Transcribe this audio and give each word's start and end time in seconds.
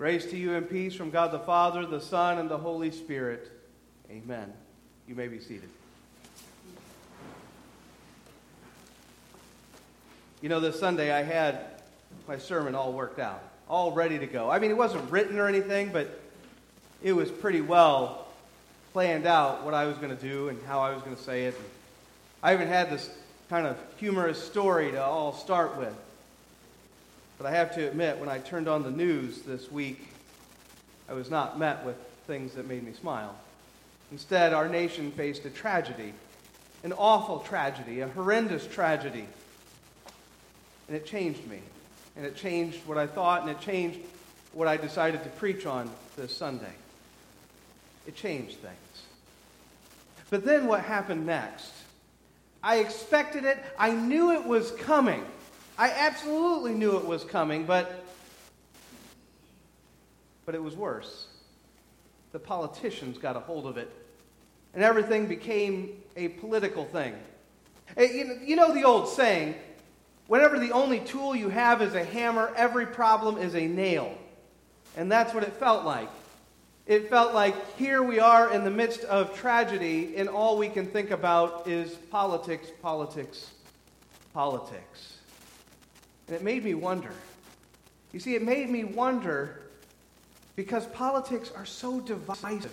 Grace 0.00 0.24
to 0.24 0.36
you 0.38 0.54
and 0.54 0.66
peace 0.66 0.94
from 0.94 1.10
God 1.10 1.30
the 1.30 1.38
Father, 1.38 1.84
the 1.84 2.00
Son, 2.00 2.38
and 2.38 2.48
the 2.48 2.56
Holy 2.56 2.90
Spirit. 2.90 3.52
Amen. 4.10 4.50
You 5.06 5.14
may 5.14 5.28
be 5.28 5.38
seated. 5.38 5.68
You 10.40 10.48
know, 10.48 10.58
this 10.58 10.80
Sunday 10.80 11.12
I 11.12 11.22
had 11.22 11.82
my 12.26 12.38
sermon 12.38 12.74
all 12.74 12.94
worked 12.94 13.18
out, 13.18 13.42
all 13.68 13.92
ready 13.92 14.18
to 14.18 14.26
go. 14.26 14.48
I 14.48 14.58
mean, 14.58 14.70
it 14.70 14.76
wasn't 14.78 15.10
written 15.10 15.38
or 15.38 15.46
anything, 15.46 15.90
but 15.92 16.18
it 17.02 17.12
was 17.12 17.30
pretty 17.30 17.60
well 17.60 18.26
planned 18.94 19.26
out 19.26 19.66
what 19.66 19.74
I 19.74 19.84
was 19.84 19.98
going 19.98 20.16
to 20.16 20.22
do 20.22 20.48
and 20.48 20.58
how 20.62 20.80
I 20.80 20.94
was 20.94 21.02
going 21.02 21.14
to 21.14 21.22
say 21.22 21.44
it. 21.44 21.60
I 22.42 22.54
even 22.54 22.68
had 22.68 22.88
this 22.88 23.10
kind 23.50 23.66
of 23.66 23.76
humorous 23.98 24.42
story 24.42 24.92
to 24.92 25.04
all 25.04 25.34
start 25.34 25.76
with. 25.76 25.94
But 27.40 27.54
I 27.54 27.56
have 27.56 27.74
to 27.76 27.88
admit, 27.88 28.18
when 28.18 28.28
I 28.28 28.38
turned 28.38 28.68
on 28.68 28.82
the 28.82 28.90
news 28.90 29.40
this 29.40 29.72
week, 29.72 30.08
I 31.08 31.14
was 31.14 31.30
not 31.30 31.58
met 31.58 31.86
with 31.86 31.96
things 32.26 32.52
that 32.52 32.68
made 32.68 32.84
me 32.84 32.92
smile. 32.92 33.34
Instead, 34.12 34.52
our 34.52 34.68
nation 34.68 35.10
faced 35.10 35.46
a 35.46 35.50
tragedy, 35.50 36.12
an 36.84 36.92
awful 36.92 37.38
tragedy, 37.38 38.00
a 38.00 38.08
horrendous 38.08 38.66
tragedy. 38.66 39.24
And 40.86 40.94
it 40.94 41.06
changed 41.06 41.46
me. 41.48 41.60
And 42.14 42.26
it 42.26 42.36
changed 42.36 42.80
what 42.84 42.98
I 42.98 43.06
thought, 43.06 43.40
and 43.40 43.50
it 43.50 43.60
changed 43.62 44.00
what 44.52 44.68
I 44.68 44.76
decided 44.76 45.22
to 45.24 45.30
preach 45.30 45.64
on 45.64 45.88
this 46.18 46.36
Sunday. 46.36 46.74
It 48.06 48.16
changed 48.16 48.58
things. 48.58 48.76
But 50.28 50.44
then 50.44 50.66
what 50.66 50.82
happened 50.82 51.24
next? 51.24 51.72
I 52.62 52.80
expected 52.80 53.46
it. 53.46 53.56
I 53.78 53.92
knew 53.92 54.32
it 54.32 54.44
was 54.44 54.72
coming. 54.72 55.24
I 55.80 55.92
absolutely 55.92 56.74
knew 56.74 56.98
it 56.98 57.06
was 57.06 57.24
coming, 57.24 57.64
but 57.64 58.04
but 60.44 60.54
it 60.54 60.62
was 60.62 60.76
worse. 60.76 61.28
The 62.32 62.38
politicians 62.38 63.16
got 63.16 63.34
a 63.34 63.40
hold 63.40 63.64
of 63.64 63.78
it, 63.78 63.90
and 64.74 64.84
everything 64.84 65.24
became 65.24 66.02
a 66.16 66.28
political 66.28 66.84
thing. 66.84 67.14
You 67.96 68.56
know 68.56 68.74
the 68.74 68.84
old 68.84 69.08
saying, 69.08 69.54
whenever 70.26 70.58
the 70.58 70.70
only 70.72 71.00
tool 71.00 71.34
you 71.34 71.48
have 71.48 71.80
is 71.80 71.94
a 71.94 72.04
hammer, 72.04 72.52
every 72.56 72.84
problem 72.84 73.38
is 73.38 73.54
a 73.54 73.66
nail. 73.66 74.14
And 74.98 75.10
that's 75.10 75.32
what 75.32 75.44
it 75.44 75.54
felt 75.54 75.86
like. 75.86 76.10
It 76.86 77.08
felt 77.08 77.32
like 77.32 77.54
here 77.78 78.02
we 78.02 78.20
are 78.20 78.52
in 78.52 78.64
the 78.64 78.70
midst 78.70 79.04
of 79.04 79.34
tragedy, 79.34 80.14
and 80.16 80.28
all 80.28 80.58
we 80.58 80.68
can 80.68 80.88
think 80.88 81.10
about 81.10 81.66
is 81.66 81.94
politics, 81.94 82.68
politics, 82.82 83.50
politics. 84.34 85.09
And 86.30 86.38
it 86.38 86.44
made 86.44 86.62
me 86.62 86.74
wonder. 86.74 87.10
You 88.12 88.20
see, 88.20 88.36
it 88.36 88.42
made 88.42 88.70
me 88.70 88.84
wonder 88.84 89.62
because 90.54 90.86
politics 90.86 91.50
are 91.56 91.66
so 91.66 91.98
divisive. 91.98 92.70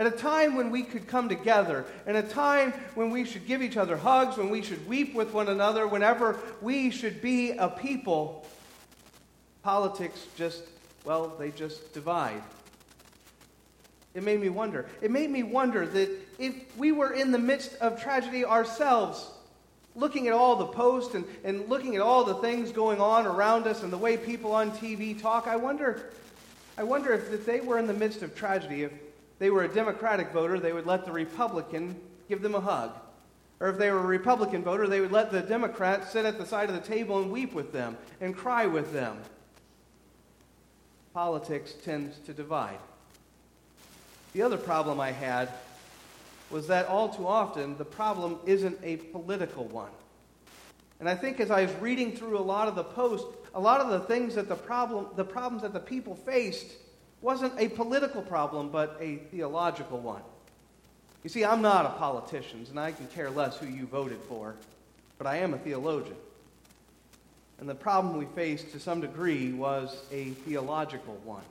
At 0.00 0.08
a 0.08 0.10
time 0.10 0.56
when 0.56 0.72
we 0.72 0.82
could 0.82 1.06
come 1.06 1.28
together, 1.28 1.84
at 2.08 2.16
a 2.16 2.24
time 2.24 2.72
when 2.96 3.10
we 3.10 3.24
should 3.24 3.46
give 3.46 3.62
each 3.62 3.76
other 3.76 3.96
hugs, 3.96 4.36
when 4.36 4.50
we 4.50 4.62
should 4.62 4.84
weep 4.88 5.14
with 5.14 5.32
one 5.32 5.48
another, 5.48 5.86
whenever 5.86 6.40
we 6.60 6.90
should 6.90 7.22
be 7.22 7.52
a 7.52 7.68
people, 7.68 8.44
politics 9.62 10.26
just, 10.36 10.64
well, 11.04 11.36
they 11.38 11.52
just 11.52 11.94
divide. 11.94 12.42
It 14.14 14.24
made 14.24 14.40
me 14.40 14.48
wonder. 14.48 14.86
It 15.00 15.12
made 15.12 15.30
me 15.30 15.44
wonder 15.44 15.86
that 15.86 16.10
if 16.40 16.76
we 16.76 16.90
were 16.90 17.12
in 17.12 17.30
the 17.30 17.38
midst 17.38 17.76
of 17.76 18.02
tragedy 18.02 18.44
ourselves, 18.44 19.30
looking 19.98 20.28
at 20.28 20.32
all 20.32 20.56
the 20.56 20.66
posts 20.66 21.14
and, 21.14 21.24
and 21.44 21.68
looking 21.68 21.96
at 21.96 22.00
all 22.00 22.24
the 22.24 22.36
things 22.36 22.70
going 22.70 23.00
on 23.00 23.26
around 23.26 23.66
us 23.66 23.82
and 23.82 23.92
the 23.92 23.98
way 23.98 24.16
people 24.16 24.52
on 24.52 24.70
TV 24.70 25.20
talk, 25.20 25.48
I 25.48 25.56
wonder, 25.56 26.10
I 26.76 26.84
wonder 26.84 27.12
if, 27.12 27.32
if 27.32 27.44
they 27.44 27.60
were 27.60 27.78
in 27.78 27.88
the 27.88 27.94
midst 27.94 28.22
of 28.22 28.34
tragedy, 28.34 28.84
if 28.84 28.92
they 29.40 29.50
were 29.50 29.64
a 29.64 29.68
Democratic 29.68 30.30
voter, 30.30 30.60
they 30.60 30.72
would 30.72 30.86
let 30.86 31.04
the 31.04 31.12
Republican 31.12 32.00
give 32.28 32.42
them 32.42 32.54
a 32.54 32.60
hug. 32.60 32.92
Or 33.60 33.68
if 33.68 33.78
they 33.78 33.90
were 33.90 33.98
a 33.98 34.06
Republican 34.06 34.62
voter, 34.62 34.86
they 34.86 35.00
would 35.00 35.10
let 35.10 35.32
the 35.32 35.40
Democrat 35.40 36.08
sit 36.10 36.24
at 36.24 36.38
the 36.38 36.46
side 36.46 36.68
of 36.68 36.76
the 36.76 36.80
table 36.80 37.20
and 37.20 37.32
weep 37.32 37.52
with 37.52 37.72
them 37.72 37.96
and 38.20 38.36
cry 38.36 38.66
with 38.66 38.92
them. 38.92 39.18
Politics 41.12 41.74
tends 41.84 42.18
to 42.20 42.32
divide. 42.32 42.78
The 44.32 44.42
other 44.42 44.58
problem 44.58 45.00
I 45.00 45.10
had 45.10 45.48
was 46.50 46.66
that 46.68 46.86
all 46.86 47.08
too 47.08 47.26
often 47.26 47.76
the 47.76 47.84
problem 47.84 48.38
isn't 48.46 48.78
a 48.82 48.96
political 48.96 49.64
one. 49.64 49.90
And 51.00 51.08
I 51.08 51.14
think 51.14 51.40
as 51.40 51.50
I 51.50 51.62
was 51.62 51.74
reading 51.76 52.16
through 52.16 52.38
a 52.38 52.40
lot 52.40 52.68
of 52.68 52.74
the 52.74 52.84
posts, 52.84 53.26
a 53.54 53.60
lot 53.60 53.80
of 53.80 53.88
the 53.90 54.00
things 54.00 54.34
that 54.34 54.48
the 54.48 54.56
problem 54.56 55.08
the 55.16 55.24
problems 55.24 55.62
that 55.62 55.72
the 55.72 55.80
people 55.80 56.14
faced 56.14 56.72
wasn't 57.20 57.52
a 57.58 57.68
political 57.68 58.22
problem 58.22 58.70
but 58.70 58.96
a 59.00 59.16
theological 59.30 59.98
one. 59.98 60.22
You 61.22 61.30
see, 61.30 61.44
I'm 61.44 61.62
not 61.62 61.84
a 61.84 61.90
politician 61.90 62.66
and 62.70 62.78
I 62.78 62.92
can 62.92 63.06
care 63.08 63.30
less 63.30 63.56
who 63.58 63.66
you 63.66 63.86
voted 63.86 64.20
for, 64.28 64.54
but 65.18 65.26
I 65.26 65.38
am 65.38 65.54
a 65.54 65.58
theologian. 65.58 66.16
And 67.60 67.68
the 67.68 67.74
problem 67.74 68.16
we 68.16 68.26
faced 68.36 68.72
to 68.72 68.80
some 68.80 69.00
degree 69.00 69.52
was 69.52 70.00
a 70.12 70.30
theological 70.30 71.18
one. 71.24 71.42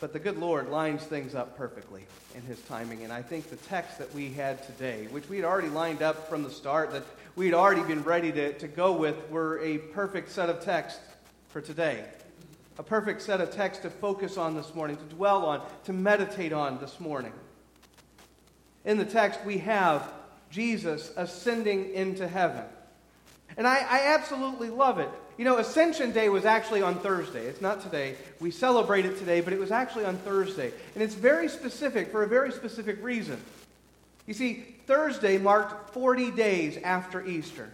But 0.00 0.12
the 0.12 0.18
good 0.18 0.38
Lord 0.38 0.68
lines 0.68 1.02
things 1.02 1.34
up 1.34 1.56
perfectly 1.56 2.04
in 2.36 2.42
his 2.42 2.60
timing. 2.62 3.02
And 3.02 3.12
I 3.12 3.20
think 3.22 3.50
the 3.50 3.56
text 3.56 3.98
that 3.98 4.14
we 4.14 4.32
had 4.32 4.64
today, 4.64 5.08
which 5.10 5.28
we 5.28 5.36
had 5.36 5.44
already 5.44 5.68
lined 5.68 6.02
up 6.02 6.28
from 6.28 6.44
the 6.44 6.50
start, 6.50 6.92
that 6.92 7.02
we 7.34 7.46
had 7.46 7.54
already 7.54 7.82
been 7.82 8.04
ready 8.04 8.30
to, 8.32 8.52
to 8.58 8.68
go 8.68 8.92
with, 8.92 9.28
were 9.30 9.60
a 9.60 9.78
perfect 9.78 10.30
set 10.30 10.48
of 10.48 10.60
texts 10.60 11.00
for 11.48 11.60
today. 11.60 12.04
A 12.78 12.82
perfect 12.82 13.22
set 13.22 13.40
of 13.40 13.50
texts 13.50 13.82
to 13.82 13.90
focus 13.90 14.36
on 14.36 14.54
this 14.54 14.72
morning, 14.72 14.96
to 14.96 15.14
dwell 15.16 15.44
on, 15.44 15.66
to 15.84 15.92
meditate 15.92 16.52
on 16.52 16.78
this 16.78 17.00
morning. 17.00 17.32
In 18.84 18.98
the 18.98 19.04
text, 19.04 19.40
we 19.44 19.58
have 19.58 20.12
Jesus 20.48 21.12
ascending 21.16 21.92
into 21.92 22.28
heaven. 22.28 22.64
And 23.56 23.66
I, 23.66 23.78
I 23.78 24.14
absolutely 24.14 24.70
love 24.70 25.00
it. 25.00 25.10
You 25.38 25.44
know, 25.44 25.58
Ascension 25.58 26.10
Day 26.10 26.28
was 26.28 26.44
actually 26.44 26.82
on 26.82 26.98
Thursday. 26.98 27.46
It's 27.46 27.60
not 27.60 27.80
today. 27.80 28.16
We 28.40 28.50
celebrate 28.50 29.06
it 29.06 29.18
today, 29.18 29.40
but 29.40 29.52
it 29.52 29.60
was 29.60 29.70
actually 29.70 30.04
on 30.04 30.16
Thursday. 30.18 30.72
And 30.94 31.02
it's 31.02 31.14
very 31.14 31.48
specific 31.48 32.10
for 32.10 32.24
a 32.24 32.26
very 32.26 32.50
specific 32.50 33.02
reason. 33.02 33.40
You 34.26 34.34
see, 34.34 34.74
Thursday 34.88 35.38
marked 35.38 35.94
40 35.94 36.32
days 36.32 36.76
after 36.82 37.24
Easter. 37.24 37.70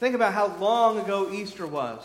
Think 0.00 0.16
about 0.16 0.32
how 0.32 0.48
long 0.56 0.98
ago 0.98 1.30
Easter 1.32 1.64
was. 1.64 2.02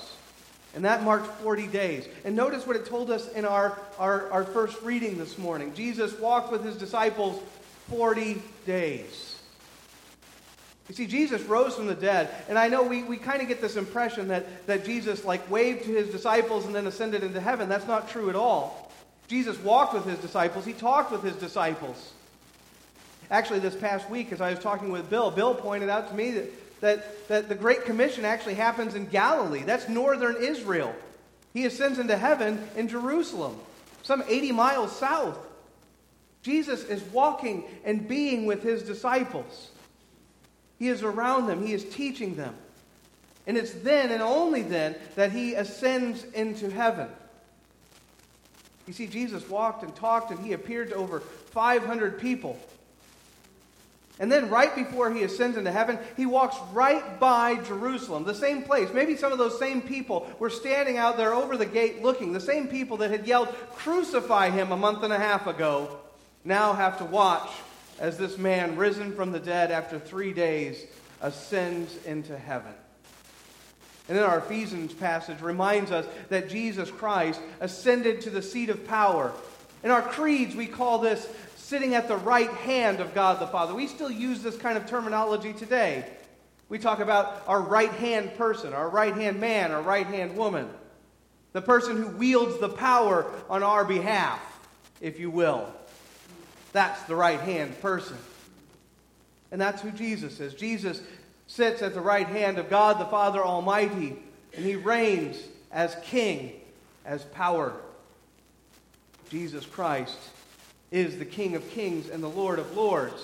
And 0.76 0.86
that 0.86 1.02
marked 1.02 1.26
40 1.42 1.66
days. 1.68 2.08
And 2.24 2.36
notice 2.36 2.68
what 2.68 2.76
it 2.76 2.86
told 2.86 3.10
us 3.10 3.28
in 3.30 3.44
our, 3.44 3.80
our, 3.98 4.30
our 4.30 4.44
first 4.44 4.80
reading 4.84 5.18
this 5.18 5.40
morning. 5.40 5.74
Jesus 5.74 6.18
walked 6.20 6.52
with 6.52 6.64
his 6.64 6.78
disciples 6.78 7.42
40 7.90 8.40
days. 8.68 9.37
You 10.90 10.96
see, 10.96 11.06
Jesus 11.06 11.42
rose 11.44 11.76
from 11.76 11.88
the 11.88 11.96
dead. 11.96 12.30
And 12.48 12.58
I 12.58 12.70
know 12.70 12.84
we, 12.84 13.04
we 13.04 13.18
kind 13.18 13.42
of 13.42 13.48
get 13.48 13.60
this 13.60 13.76
impression 13.76 14.30
that, 14.30 14.68
that 14.68 14.86
Jesus 14.86 15.26
like 15.26 15.50
waved 15.52 15.84
to 15.84 15.92
his 15.92 16.10
disciples 16.10 16.66
and 16.66 16.74
then 16.74 16.88
ascended 16.88 17.24
into 17.24 17.42
heaven. 17.42 17.68
That's 17.68 17.88
not 17.88 18.10
true 18.10 18.30
at 18.30 18.36
all. 18.36 18.92
Jesus 19.28 19.60
walked 19.60 19.94
with 19.94 20.06
his 20.06 20.18
disciples. 20.20 20.66
He 20.66 20.74
talked 20.74 21.12
with 21.12 21.24
his 21.24 21.36
disciples. 21.36 22.14
Actually, 23.30 23.60
this 23.60 23.76
past 23.76 24.10
week, 24.10 24.32
as 24.32 24.40
I 24.40 24.52
was 24.52 24.60
talking 24.60 24.90
with 24.90 25.10
Bill, 25.10 25.30
Bill 25.30 25.54
pointed 25.54 25.90
out 25.90 26.08
to 26.10 26.16
me 26.16 26.32
that, 26.32 26.80
that, 26.80 27.28
that 27.28 27.50
the 27.50 27.56
Great 27.56 27.84
Commission 27.84 28.24
actually 28.24 28.54
happens 28.54 28.96
in 28.96 29.08
Galilee. 29.08 29.64
That's 29.64 29.90
northern 29.90 30.38
Israel. 30.38 30.96
He 31.54 31.66
ascends 31.66 32.00
into 32.00 32.16
heaven 32.16 32.66
in 32.78 32.88
Jerusalem, 32.88 33.58
some 34.04 34.24
80 34.26 34.54
miles 34.54 34.96
south. 34.96 35.38
Jesus 36.42 36.86
is 36.86 37.04
walking 37.12 37.66
and 37.84 38.08
being 38.08 38.46
with 38.46 38.64
his 38.64 38.84
disciples. 38.84 39.72
He 40.80 40.88
is 40.88 41.04
around 41.04 41.48
them, 41.48 41.66
He 41.66 41.74
is 41.74 41.84
teaching 41.84 42.36
them. 42.36 42.56
And 43.46 43.58
it's 43.58 43.72
then 43.72 44.12
and 44.12 44.22
only 44.22 44.62
then 44.62 44.96
that 45.16 45.32
He 45.32 45.54
ascends 45.54 46.24
into 46.34 46.70
heaven. 46.70 47.08
You 48.86 48.94
see, 48.94 49.08
Jesus 49.08 49.48
walked 49.50 49.84
and 49.84 49.96
talked 49.96 50.32
and 50.32 50.40
He 50.40 50.54
appeared 50.54 50.90
to 50.90 50.96
over 50.96 51.20
500 51.20 52.20
people. 52.20 52.60
And 54.20 54.32
then, 54.32 54.50
right 54.50 54.76
before 54.76 55.12
he 55.12 55.22
ascends 55.24 55.58
into 55.58 55.72
heaven, 55.72 56.00
he 56.16 56.26
walks 56.26 56.58
right 56.74 57.20
by 57.20 57.56
Jerusalem, 57.56 58.24
the 58.24 58.34
same 58.34 58.64
place. 58.64 58.90
Maybe 58.92 59.16
some 59.16 59.32
of 59.32 59.38
those 59.38 59.60
same 59.60 59.80
people 59.80 60.28
were 60.40 60.50
standing 60.50 60.98
out 60.98 61.18
there 61.18 61.34
over 61.34 61.56
the 61.56 61.68
gate 61.68 62.02
looking. 62.02 62.34
The 62.34 62.40
same 62.40 62.68
people 62.68 62.98
that 62.98 63.12
had 63.12 63.28
yelled, 63.28 63.50
Crucify 63.76 64.50
him 64.50 64.72
a 64.72 64.78
month 64.78 65.04
and 65.04 65.14
a 65.14 65.20
half 65.20 65.46
ago, 65.46 66.00
now 66.44 66.74
have 66.74 66.98
to 66.98 67.06
watch 67.06 67.48
as 68.00 68.18
this 68.18 68.38
man, 68.38 68.76
risen 68.76 69.14
from 69.14 69.32
the 69.32 69.40
dead 69.40 69.72
after 69.72 70.00
three 70.00 70.34
days, 70.34 70.86
ascends 71.22 71.98
into 72.06 72.38
heaven. 72.38 72.74
And 74.08 74.18
then 74.18 74.24
our 74.24 74.40
Ephesians 74.40 74.94
passage 74.94 75.42
reminds 75.42 75.92
us 75.92 76.06
that 76.30 76.50
Jesus 76.50 76.90
Christ 76.90 77.42
ascended 77.60 78.22
to 78.22 78.30
the 78.30 78.42
seat 78.42 78.70
of 78.70 78.88
power. 78.88 79.34
In 79.84 79.92
our 79.92 80.02
creeds, 80.02 80.56
we 80.56 80.66
call 80.66 81.00
this 81.00 81.28
sitting 81.58 81.96
at 81.96 82.08
the 82.08 82.16
right 82.16 82.50
hand 82.50 83.02
of 83.02 83.14
God 83.14 83.40
the 83.40 83.48
Father. 83.48 83.74
We 83.74 83.88
still 83.88 84.12
use 84.12 84.42
this 84.42 84.58
kind 84.58 84.78
of 84.78 84.86
terminology 84.86 85.52
today. 85.52 86.06
We 86.70 86.80
talk 86.80 87.00
about 87.00 87.44
our 87.48 87.62
right 87.62 87.92
hand 87.92 88.36
person, 88.38 88.74
our 88.74 88.90
right 88.90 89.14
hand 89.14 89.40
man, 89.40 89.72
our 89.72 89.82
right 89.82 90.08
hand 90.08 90.38
woman, 90.38 90.70
the 91.52 91.62
person 91.62 91.98
who 91.98 92.08
wields 92.08 92.60
the 92.60 92.70
power 92.70 93.30
on 93.50 93.64
our 93.64 93.84
behalf, 93.84 94.42
if 95.02 95.20
you 95.20 95.30
will. 95.30 95.74
That's 96.78 97.02
the 97.06 97.16
right 97.16 97.40
hand 97.40 97.82
person. 97.82 98.20
And 99.52 99.60
that's 99.60 99.82
who 99.82 99.90
Jesus 99.90 100.40
is. 100.40 100.54
Jesus 100.54 101.02
sits 101.48 101.82
at 101.82 101.96
the 101.96 102.02
right 102.02 102.28
hand 102.28 102.60
of 102.60 102.70
God 102.70 103.00
the 103.00 103.06
Father 103.06 103.44
Almighty, 103.44 104.16
and 104.54 104.64
he 104.64 104.76
reigns 104.76 105.40
as 105.72 105.98
king, 106.04 106.52
as 107.04 107.24
power. 107.24 107.74
Jesus 109.32 109.66
Christ 109.66 110.20
is 110.92 111.18
the 111.18 111.26
King 111.26 111.56
of 111.56 111.68
kings 111.72 112.12
and 112.12 112.22
the 112.22 112.30
Lord 112.30 112.60
of 112.60 112.78
lords. 112.78 113.24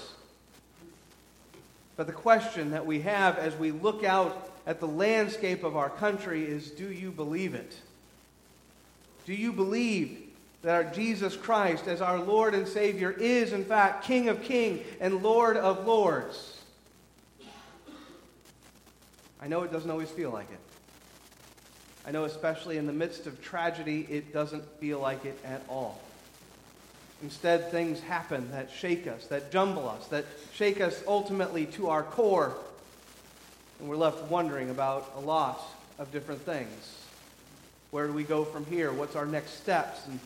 But 1.96 2.08
the 2.08 2.14
question 2.14 2.72
that 2.72 2.88
we 2.88 3.02
have 3.02 3.38
as 3.38 3.56
we 3.56 3.70
look 3.70 4.04
out 4.04 4.50
at 4.66 4.80
the 4.80 4.88
landscape 4.88 5.64
of 5.64 5.78
our 5.78 5.92
country 5.92 6.44
is 6.44 6.72
do 6.72 6.92
you 6.92 7.12
believe 7.12 7.54
it? 7.54 7.78
Do 9.28 9.34
you 9.36 9.54
believe 9.54 10.33
that 10.64 10.74
our 10.74 10.84
Jesus 10.86 11.36
Christ, 11.36 11.88
as 11.88 12.02
our 12.02 12.20
Lord 12.20 12.56
and 12.56 12.68
Savior, 12.68 13.12
is 13.12 13.54
in 13.54 13.66
fact 13.66 14.06
King 14.06 14.30
of 14.30 14.42
kings 14.42 14.82
and 15.00 15.22
Lord 15.22 15.58
of 15.58 15.86
lords? 15.86 16.62
I 19.42 19.48
know 19.48 19.64
it 19.64 19.74
doesn't 19.74 19.92
always 19.92 20.10
feel 20.10 20.32
like 20.32 20.50
it. 20.50 20.60
I 22.08 22.12
know, 22.12 22.24
especially 22.24 22.78
in 22.78 22.88
the 22.88 22.94
midst 22.94 23.28
of 23.28 23.42
tragedy, 23.42 24.08
it 24.10 24.34
doesn't 24.34 24.64
feel 24.80 25.00
like 25.00 25.26
it 25.26 25.38
at 25.44 25.62
all. 25.70 26.02
Instead, 27.22 27.70
things 27.70 28.00
happen 28.02 28.50
that 28.52 28.70
shake 28.72 29.06
us, 29.06 29.28
that 29.28 29.52
jumble 29.52 29.88
us, 29.88 30.08
that 30.08 30.26
shake 30.54 30.82
us 30.82 31.02
ultimately 31.08 31.66
to 31.68 31.90
our 31.90 32.04
core. 32.04 32.54
And 33.80 33.90
we're 33.90 33.98
left 33.98 34.24
wondering 34.30 34.70
about 34.70 35.12
a 35.18 35.22
lot 35.22 35.62
of 36.00 36.12
different 36.12 36.42
things. 36.42 36.98
Where 37.92 38.08
do 38.08 38.14
we 38.14 38.24
go 38.24 38.44
from 38.44 38.66
here? 38.66 38.92
What's 38.92 39.16
our 39.16 39.26
next 39.26 39.62
steps? 39.62 40.06
And 40.08 40.20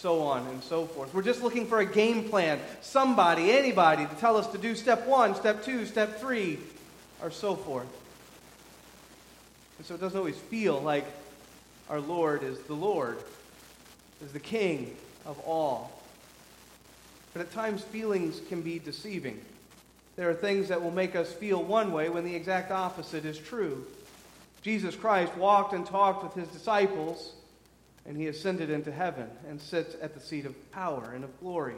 so 0.00 0.22
on 0.22 0.46
and 0.46 0.62
so 0.62 0.86
forth. 0.86 1.12
We're 1.12 1.22
just 1.22 1.42
looking 1.42 1.66
for 1.66 1.80
a 1.80 1.84
game 1.84 2.28
plan, 2.30 2.58
somebody, 2.80 3.50
anybody, 3.50 4.06
to 4.06 4.14
tell 4.14 4.36
us 4.36 4.46
to 4.48 4.58
do 4.58 4.74
step 4.74 5.06
one, 5.06 5.34
step 5.34 5.62
two, 5.62 5.84
step 5.84 6.18
three, 6.18 6.58
or 7.22 7.30
so 7.30 7.54
forth. 7.54 7.86
And 9.76 9.86
so 9.86 9.94
it 9.94 10.00
doesn't 10.00 10.18
always 10.18 10.38
feel 10.38 10.80
like 10.80 11.04
our 11.90 12.00
Lord 12.00 12.42
is 12.42 12.58
the 12.60 12.74
Lord, 12.74 13.18
is 14.24 14.32
the 14.32 14.40
King 14.40 14.96
of 15.26 15.38
all. 15.40 15.92
But 17.34 17.42
at 17.42 17.52
times, 17.52 17.82
feelings 17.82 18.40
can 18.48 18.62
be 18.62 18.78
deceiving. 18.78 19.40
There 20.16 20.30
are 20.30 20.34
things 20.34 20.68
that 20.68 20.82
will 20.82 20.90
make 20.90 21.14
us 21.14 21.32
feel 21.32 21.62
one 21.62 21.92
way 21.92 22.08
when 22.08 22.24
the 22.24 22.34
exact 22.34 22.70
opposite 22.70 23.24
is 23.24 23.38
true. 23.38 23.86
Jesus 24.62 24.96
Christ 24.96 25.34
walked 25.36 25.74
and 25.74 25.86
talked 25.86 26.24
with 26.24 26.34
his 26.34 26.48
disciples, 26.48 27.32
and 28.06 28.16
he 28.16 28.26
ascended 28.26 28.70
into 28.70 28.90
heaven 28.92 29.28
and 29.48 29.60
sits 29.60 29.96
at 30.00 30.14
the 30.14 30.20
seat 30.20 30.46
of 30.46 30.72
power 30.72 31.12
and 31.14 31.24
of 31.24 31.40
glory. 31.40 31.76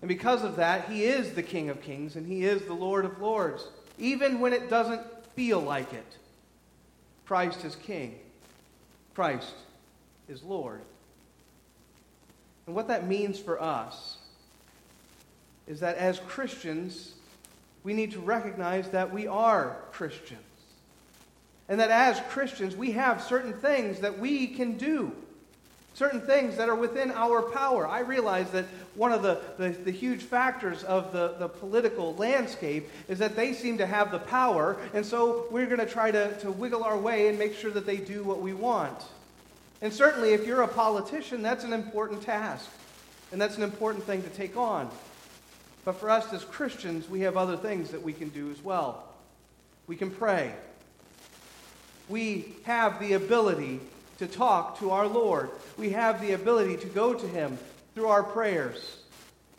And 0.00 0.08
because 0.08 0.42
of 0.42 0.56
that, 0.56 0.88
he 0.88 1.04
is 1.04 1.32
the 1.32 1.42
King 1.42 1.68
of 1.68 1.82
kings 1.82 2.16
and 2.16 2.26
he 2.26 2.44
is 2.44 2.62
the 2.62 2.74
Lord 2.74 3.04
of 3.04 3.20
lords, 3.20 3.66
even 3.98 4.40
when 4.40 4.52
it 4.52 4.70
doesn't 4.70 5.02
feel 5.34 5.60
like 5.60 5.92
it. 5.92 6.16
Christ 7.26 7.64
is 7.64 7.76
King, 7.76 8.18
Christ 9.14 9.54
is 10.28 10.42
Lord. 10.42 10.80
And 12.66 12.74
what 12.74 12.88
that 12.88 13.06
means 13.06 13.38
for 13.38 13.60
us 13.60 14.18
is 15.66 15.80
that 15.80 15.96
as 15.96 16.18
Christians, 16.20 17.14
we 17.84 17.94
need 17.94 18.12
to 18.12 18.20
recognize 18.20 18.88
that 18.90 19.12
we 19.12 19.26
are 19.26 19.78
Christians. 19.92 20.40
And 21.70 21.78
that 21.78 21.90
as 21.90 22.20
Christians, 22.28 22.74
we 22.74 22.92
have 22.92 23.22
certain 23.22 23.52
things 23.54 24.00
that 24.00 24.18
we 24.18 24.48
can 24.48 24.76
do, 24.76 25.12
certain 25.94 26.20
things 26.20 26.56
that 26.56 26.68
are 26.68 26.74
within 26.74 27.12
our 27.12 27.42
power. 27.42 27.86
I 27.86 28.00
realize 28.00 28.50
that 28.50 28.64
one 28.96 29.12
of 29.12 29.22
the, 29.22 29.40
the, 29.56 29.68
the, 29.68 29.92
huge 29.92 30.20
factors 30.20 30.82
of 30.82 31.12
the, 31.12 31.36
the 31.38 31.48
political 31.48 32.16
landscape 32.16 32.90
is 33.06 33.20
that 33.20 33.36
they 33.36 33.52
seem 33.52 33.78
to 33.78 33.86
have 33.86 34.10
the 34.10 34.18
power, 34.18 34.78
and 34.92 35.06
so 35.06 35.46
we're 35.52 35.66
going 35.66 35.78
to 35.78 35.86
try 35.86 36.10
to, 36.10 36.36
to 36.40 36.50
wiggle 36.50 36.82
our 36.82 36.98
way 36.98 37.28
and 37.28 37.38
make 37.38 37.54
sure 37.54 37.70
that 37.70 37.86
they 37.86 37.98
do 37.98 38.24
what 38.24 38.40
we 38.40 38.52
want. 38.52 39.04
And 39.80 39.94
certainly, 39.94 40.32
if 40.32 40.44
you're 40.44 40.62
a 40.62 40.68
politician, 40.68 41.40
that's 41.40 41.62
an 41.62 41.72
important 41.72 42.22
task. 42.22 42.68
And 43.30 43.40
that's 43.40 43.56
an 43.56 43.62
important 43.62 44.04
thing 44.04 44.24
to 44.24 44.28
take 44.30 44.56
on. 44.56 44.90
But 45.84 45.92
for 45.92 46.10
us 46.10 46.32
as 46.32 46.44
Christians, 46.44 47.08
we 47.08 47.20
have 47.20 47.36
other 47.36 47.56
things 47.56 47.92
that 47.92 48.02
we 48.02 48.12
can 48.12 48.28
do 48.30 48.50
as 48.50 48.60
well. 48.60 49.04
We 49.86 49.94
can 49.94 50.10
pray. 50.10 50.52
We 52.10 52.56
have 52.64 52.98
the 52.98 53.12
ability 53.12 53.80
to 54.18 54.26
talk 54.26 54.80
to 54.80 54.90
our 54.90 55.06
Lord. 55.06 55.50
We 55.78 55.90
have 55.90 56.20
the 56.20 56.32
ability 56.32 56.76
to 56.78 56.86
go 56.88 57.14
to 57.14 57.26
Him 57.26 57.56
through 57.94 58.08
our 58.08 58.24
prayers. 58.24 58.98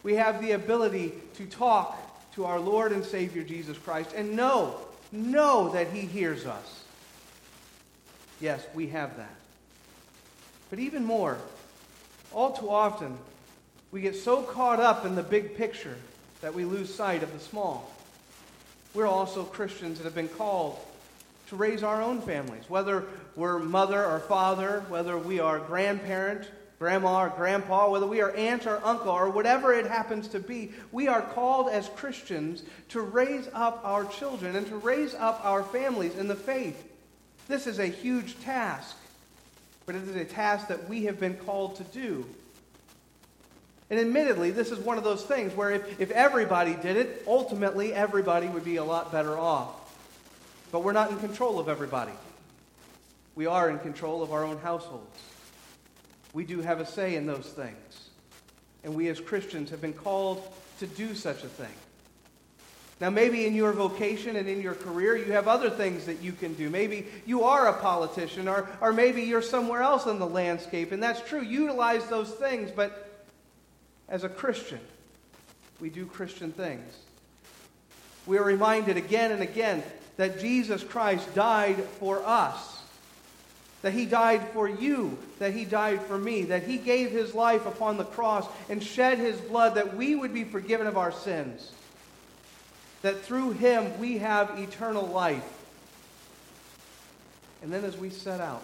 We 0.03 0.15
have 0.15 0.41
the 0.41 0.51
ability 0.51 1.13
to 1.35 1.45
talk 1.45 1.97
to 2.33 2.45
our 2.45 2.59
Lord 2.59 2.91
and 2.91 3.05
Savior 3.05 3.43
Jesus 3.43 3.77
Christ 3.77 4.11
and 4.13 4.35
know, 4.35 4.75
know 5.13 5.69
that 5.69 5.91
He 5.91 6.01
hears 6.01 6.45
us. 6.45 6.83
Yes, 8.41 8.65
we 8.73 8.87
have 8.87 9.15
that. 9.15 9.35
But 10.69 10.79
even 10.79 11.05
more, 11.05 11.37
all 12.33 12.51
too 12.51 12.69
often, 12.69 13.17
we 13.91 14.01
get 14.01 14.15
so 14.15 14.43
caught 14.43 14.81
up 14.81 15.05
in 15.05 15.15
the 15.15 15.23
big 15.23 15.55
picture 15.55 15.95
that 16.41 16.53
we 16.53 16.65
lose 16.65 16.93
sight 16.93 17.23
of 17.23 17.31
the 17.31 17.39
small. 17.39 17.91
We're 18.93 19.07
also 19.07 19.43
Christians 19.43 19.99
that 19.99 20.03
have 20.03 20.15
been 20.15 20.27
called 20.27 20.77
to 21.51 21.55
raise 21.55 21.83
our 21.83 22.01
own 22.01 22.21
families, 22.21 22.63
whether 22.67 23.05
we're 23.35 23.59
mother 23.59 24.03
or 24.03 24.19
father, 24.19 24.83
whether 24.89 25.17
we 25.17 25.39
are 25.39 25.59
grandparent, 25.59 26.49
grandma 26.79 27.25
or 27.25 27.29
grandpa, 27.29 27.89
whether 27.89 28.07
we 28.07 28.21
are 28.21 28.35
aunt 28.35 28.65
or 28.65 28.83
uncle, 28.83 29.11
or 29.11 29.29
whatever 29.29 29.71
it 29.73 29.85
happens 29.85 30.29
to 30.29 30.39
be, 30.39 30.71
we 30.91 31.07
are 31.07 31.21
called 31.21 31.69
as 31.69 31.87
Christians 31.89 32.63
to 32.89 33.01
raise 33.01 33.47
up 33.53 33.81
our 33.83 34.05
children 34.05 34.55
and 34.55 34.65
to 34.67 34.77
raise 34.77 35.13
up 35.13 35.45
our 35.45 35.61
families 35.61 36.15
in 36.17 36.27
the 36.27 36.35
faith. 36.35 36.83
This 37.47 37.67
is 37.67 37.79
a 37.79 37.85
huge 37.85 38.39
task 38.41 38.95
but 39.85 39.95
it 39.95 40.07
is 40.07 40.15
a 40.15 40.25
task 40.25 40.69
that 40.69 40.87
we 40.87 41.03
have 41.05 41.19
been 41.19 41.35
called 41.35 41.75
to 41.75 41.83
do. 41.83 42.25
And 43.89 43.99
admittedly, 43.99 44.51
this 44.51 44.71
is 44.71 44.79
one 44.79 44.97
of 44.97 45.03
those 45.03 45.23
things 45.23 45.53
where 45.53 45.71
if, 45.71 45.99
if 45.99 46.11
everybody 46.11 46.75
did 46.75 46.95
it, 46.95 47.23
ultimately 47.27 47.93
everybody 47.93 48.47
would 48.47 48.63
be 48.63 48.77
a 48.77 48.83
lot 48.83 49.11
better 49.11 49.37
off. 49.37 49.80
But 50.71 50.83
we're 50.83 50.93
not 50.93 51.11
in 51.11 51.19
control 51.19 51.59
of 51.59 51.67
everybody. 51.67 52.13
We 53.35 53.45
are 53.45 53.69
in 53.69 53.79
control 53.79 54.23
of 54.23 54.31
our 54.31 54.43
own 54.43 54.57
households. 54.59 55.19
We 56.33 56.45
do 56.45 56.61
have 56.61 56.79
a 56.79 56.85
say 56.85 57.15
in 57.15 57.25
those 57.25 57.47
things. 57.47 58.09
And 58.83 58.95
we 58.95 59.09
as 59.09 59.19
Christians 59.19 59.69
have 59.69 59.81
been 59.81 59.93
called 59.93 60.41
to 60.79 60.87
do 60.87 61.13
such 61.13 61.43
a 61.43 61.47
thing. 61.47 61.73
Now, 62.99 63.09
maybe 63.09 63.47
in 63.47 63.55
your 63.55 63.73
vocation 63.73 64.35
and 64.35 64.47
in 64.47 64.61
your 64.61 64.75
career, 64.75 65.15
you 65.17 65.31
have 65.31 65.47
other 65.47 65.71
things 65.71 66.05
that 66.05 66.21
you 66.21 66.33
can 66.33 66.53
do. 66.53 66.69
Maybe 66.69 67.07
you 67.25 67.43
are 67.43 67.67
a 67.67 67.73
politician, 67.73 68.47
or, 68.47 68.69
or 68.79 68.93
maybe 68.93 69.23
you're 69.23 69.41
somewhere 69.41 69.81
else 69.81 70.05
in 70.05 70.19
the 70.19 70.27
landscape, 70.27 70.91
and 70.91 71.01
that's 71.01 71.19
true. 71.27 71.41
Utilize 71.41 72.05
those 72.07 72.29
things, 72.29 72.69
but 72.69 73.25
as 74.07 74.23
a 74.23 74.29
Christian, 74.29 74.79
we 75.79 75.89
do 75.89 76.05
Christian 76.05 76.51
things. 76.51 76.95
We 78.27 78.37
are 78.37 78.43
reminded 78.43 78.97
again 78.97 79.31
and 79.31 79.41
again 79.41 79.81
that 80.21 80.39
Jesus 80.39 80.83
Christ 80.83 81.33
died 81.33 81.83
for 81.99 82.21
us, 82.23 82.83
that 83.81 83.91
he 83.91 84.05
died 84.05 84.47
for 84.49 84.69
you, 84.69 85.17
that 85.39 85.51
he 85.51 85.65
died 85.65 85.99
for 86.03 86.15
me, 86.15 86.43
that 86.43 86.61
he 86.61 86.77
gave 86.77 87.09
his 87.09 87.33
life 87.33 87.65
upon 87.65 87.97
the 87.97 88.03
cross 88.03 88.47
and 88.69 88.83
shed 88.83 89.17
his 89.17 89.41
blood 89.41 89.73
that 89.73 89.97
we 89.97 90.13
would 90.13 90.31
be 90.31 90.43
forgiven 90.43 90.85
of 90.85 90.95
our 90.95 91.11
sins 91.11 91.71
that 93.01 93.21
through 93.21 93.53
him 93.53 93.99
we 93.99 94.19
have 94.19 94.59
eternal 94.59 95.07
life. 95.07 95.43
And 97.63 97.73
then 97.73 97.83
as 97.83 97.97
we 97.97 98.11
set 98.11 98.39
out, 98.39 98.61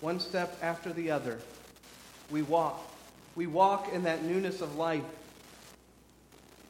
one 0.00 0.20
step 0.20 0.56
after 0.62 0.90
the 0.90 1.10
other, 1.10 1.38
we 2.30 2.40
walk. 2.40 2.80
We 3.36 3.46
walk 3.46 3.92
in 3.92 4.04
that 4.04 4.24
newness 4.24 4.62
of 4.62 4.76
life. 4.76 5.04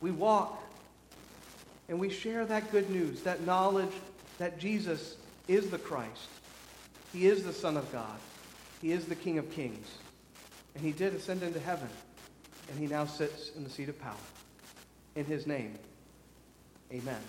We 0.01 0.11
walk 0.11 0.61
and 1.89 1.99
we 1.99 2.11
share 2.11 2.45
that 2.45 2.71
good 2.71 2.91
news, 2.91 3.23
that 3.23 3.47
knowledge 3.47 3.93
that 4.39 4.59
Jesus 4.59 5.17
is 5.47 5.71
the 5.71 5.79
Christ. 5.79 6.29
He 7.13 7.27
is 7.27 7.45
the 7.45 7.53
Son 7.53 7.77
of 7.77 7.91
God. 7.93 8.19
He 8.81 8.93
is 8.93 9.07
the 9.07 9.15
King 9.15 9.39
of 9.39 9.51
kings. 9.51 9.87
And 10.75 10.85
he 10.85 10.93
did 10.93 11.15
ascend 11.15 11.43
into 11.43 11.61
heaven. 11.61 11.89
And 12.71 12.79
he 12.79 12.87
now 12.87 13.07
sits 13.07 13.51
in 13.57 13.65
the 13.65 13.71
seat 13.71 13.89
of 13.89 14.01
power. 14.01 14.15
In 15.17 15.25
his 15.25 15.47
name, 15.47 15.79
Amen. 16.93 17.21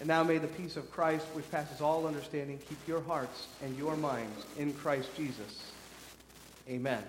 And 0.00 0.08
now 0.08 0.22
may 0.22 0.38
the 0.38 0.48
peace 0.48 0.76
of 0.76 0.90
Christ, 0.90 1.26
which 1.34 1.48
passes 1.50 1.80
all 1.80 2.06
understanding, 2.06 2.58
keep 2.68 2.78
your 2.86 3.00
hearts 3.02 3.48
and 3.62 3.76
your 3.76 3.96
minds 3.96 4.44
in 4.56 4.72
Christ 4.74 5.10
Jesus. 5.16 5.72
Amen. 6.68 7.02